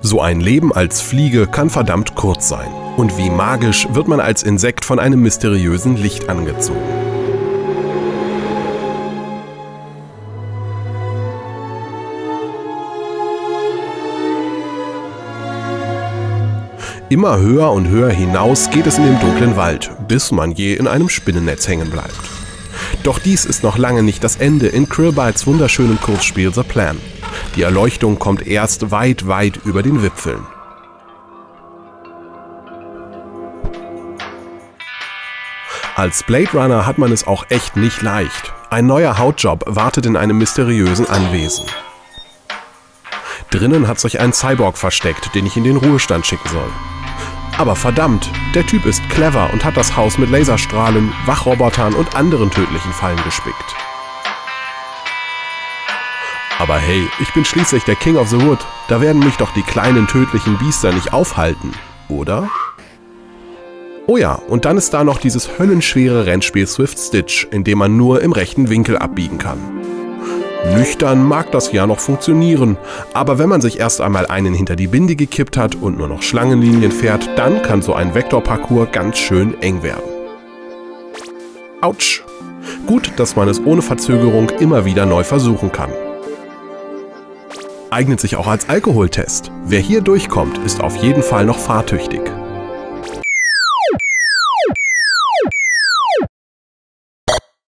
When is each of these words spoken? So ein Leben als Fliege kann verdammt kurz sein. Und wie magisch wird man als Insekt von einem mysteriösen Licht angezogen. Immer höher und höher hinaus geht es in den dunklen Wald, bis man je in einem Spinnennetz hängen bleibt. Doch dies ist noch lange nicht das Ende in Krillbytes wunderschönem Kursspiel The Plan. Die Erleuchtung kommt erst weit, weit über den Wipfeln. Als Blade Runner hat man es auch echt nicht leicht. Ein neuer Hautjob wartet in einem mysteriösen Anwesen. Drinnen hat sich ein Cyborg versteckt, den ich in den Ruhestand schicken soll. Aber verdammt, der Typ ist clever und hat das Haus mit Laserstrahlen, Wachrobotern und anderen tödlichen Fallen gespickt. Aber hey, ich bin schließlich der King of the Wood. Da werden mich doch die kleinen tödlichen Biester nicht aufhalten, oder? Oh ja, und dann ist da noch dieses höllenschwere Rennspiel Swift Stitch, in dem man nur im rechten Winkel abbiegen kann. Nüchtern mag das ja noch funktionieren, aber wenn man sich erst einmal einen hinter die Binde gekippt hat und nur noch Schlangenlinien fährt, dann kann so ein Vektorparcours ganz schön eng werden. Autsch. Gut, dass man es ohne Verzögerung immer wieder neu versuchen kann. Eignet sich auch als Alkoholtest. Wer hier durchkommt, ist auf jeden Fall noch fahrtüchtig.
So 0.00 0.20
ein 0.20 0.40
Leben 0.40 0.72
als 0.72 1.00
Fliege 1.00 1.46
kann 1.46 1.70
verdammt 1.70 2.16
kurz 2.16 2.48
sein. 2.48 2.72
Und 2.96 3.16
wie 3.16 3.30
magisch 3.30 3.86
wird 3.92 4.08
man 4.08 4.18
als 4.18 4.42
Insekt 4.42 4.84
von 4.84 4.98
einem 4.98 5.22
mysteriösen 5.22 5.96
Licht 5.96 6.28
angezogen. 6.28 6.82
Immer 17.08 17.38
höher 17.38 17.70
und 17.70 17.86
höher 17.86 18.10
hinaus 18.10 18.70
geht 18.70 18.88
es 18.88 18.98
in 18.98 19.04
den 19.04 19.20
dunklen 19.20 19.56
Wald, 19.56 19.92
bis 20.08 20.32
man 20.32 20.50
je 20.50 20.74
in 20.74 20.88
einem 20.88 21.08
Spinnennetz 21.08 21.68
hängen 21.68 21.90
bleibt. 21.90 22.18
Doch 23.04 23.20
dies 23.20 23.44
ist 23.44 23.62
noch 23.62 23.78
lange 23.78 24.02
nicht 24.02 24.24
das 24.24 24.36
Ende 24.36 24.66
in 24.66 24.88
Krillbytes 24.88 25.46
wunderschönem 25.46 26.00
Kursspiel 26.00 26.52
The 26.52 26.64
Plan. 26.64 26.96
Die 27.56 27.62
Erleuchtung 27.62 28.18
kommt 28.18 28.46
erst 28.46 28.90
weit, 28.90 29.28
weit 29.28 29.60
über 29.64 29.82
den 29.82 30.02
Wipfeln. 30.02 30.44
Als 35.94 36.24
Blade 36.24 36.50
Runner 36.52 36.86
hat 36.86 36.98
man 36.98 37.12
es 37.12 37.24
auch 37.24 37.44
echt 37.50 37.76
nicht 37.76 38.02
leicht. 38.02 38.52
Ein 38.70 38.86
neuer 38.86 39.18
Hautjob 39.18 39.62
wartet 39.66 40.06
in 40.06 40.16
einem 40.16 40.38
mysteriösen 40.38 41.08
Anwesen. 41.08 41.66
Drinnen 43.50 43.86
hat 43.86 44.00
sich 44.00 44.18
ein 44.18 44.32
Cyborg 44.32 44.76
versteckt, 44.76 45.32
den 45.36 45.46
ich 45.46 45.56
in 45.56 45.62
den 45.62 45.76
Ruhestand 45.76 46.26
schicken 46.26 46.48
soll. 46.48 46.68
Aber 47.56 47.76
verdammt, 47.76 48.28
der 48.56 48.66
Typ 48.66 48.84
ist 48.84 49.08
clever 49.10 49.50
und 49.52 49.64
hat 49.64 49.76
das 49.76 49.96
Haus 49.96 50.18
mit 50.18 50.30
Laserstrahlen, 50.30 51.12
Wachrobotern 51.26 51.94
und 51.94 52.16
anderen 52.16 52.50
tödlichen 52.50 52.92
Fallen 52.92 53.22
gespickt. 53.22 53.76
Aber 56.58 56.76
hey, 56.76 57.08
ich 57.20 57.32
bin 57.34 57.44
schließlich 57.44 57.84
der 57.84 57.96
King 57.96 58.16
of 58.16 58.28
the 58.28 58.40
Wood. 58.40 58.58
Da 58.88 59.00
werden 59.00 59.24
mich 59.24 59.36
doch 59.36 59.52
die 59.54 59.62
kleinen 59.62 60.06
tödlichen 60.06 60.56
Biester 60.58 60.92
nicht 60.92 61.12
aufhalten, 61.12 61.72
oder? 62.08 62.48
Oh 64.06 64.16
ja, 64.16 64.34
und 64.34 64.64
dann 64.64 64.76
ist 64.76 64.92
da 64.94 65.02
noch 65.02 65.18
dieses 65.18 65.58
höllenschwere 65.58 66.26
Rennspiel 66.26 66.66
Swift 66.66 66.98
Stitch, 66.98 67.48
in 67.50 67.64
dem 67.64 67.78
man 67.78 67.96
nur 67.96 68.20
im 68.20 68.32
rechten 68.32 68.68
Winkel 68.68 68.98
abbiegen 68.98 69.38
kann. 69.38 69.58
Nüchtern 70.76 71.26
mag 71.26 71.50
das 71.52 71.72
ja 71.72 71.86
noch 71.86 72.00
funktionieren, 72.00 72.78
aber 73.12 73.38
wenn 73.38 73.48
man 73.48 73.60
sich 73.60 73.80
erst 73.80 74.00
einmal 74.00 74.26
einen 74.26 74.54
hinter 74.54 74.76
die 74.76 74.86
Binde 74.86 75.16
gekippt 75.16 75.56
hat 75.56 75.74
und 75.74 75.98
nur 75.98 76.08
noch 76.08 76.22
Schlangenlinien 76.22 76.92
fährt, 76.92 77.28
dann 77.36 77.62
kann 77.62 77.82
so 77.82 77.94
ein 77.94 78.14
Vektorparcours 78.14 78.88
ganz 78.92 79.18
schön 79.18 79.60
eng 79.60 79.82
werden. 79.82 80.02
Autsch. 81.80 82.22
Gut, 82.86 83.12
dass 83.16 83.36
man 83.36 83.48
es 83.48 83.62
ohne 83.64 83.82
Verzögerung 83.82 84.48
immer 84.58 84.84
wieder 84.84 85.04
neu 85.04 85.22
versuchen 85.22 85.70
kann. 85.70 85.90
Eignet 87.94 88.18
sich 88.18 88.34
auch 88.34 88.48
als 88.48 88.68
Alkoholtest. 88.68 89.52
Wer 89.66 89.78
hier 89.78 90.00
durchkommt, 90.00 90.58
ist 90.66 90.80
auf 90.80 90.96
jeden 90.96 91.22
Fall 91.22 91.44
noch 91.44 91.60
fahrtüchtig. 91.60 92.22